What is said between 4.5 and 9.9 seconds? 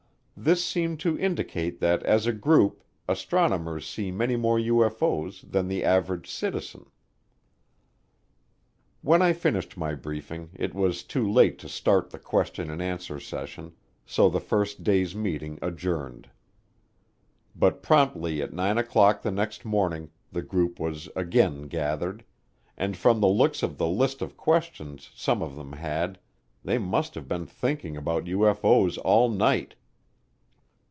UFO's than the average citizen. When I finished